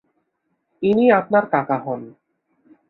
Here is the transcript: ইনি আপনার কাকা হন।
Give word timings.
ইনি 0.83 1.05
আপনার 1.11 1.43
কাকা 1.53 1.77
হন। 1.85 2.01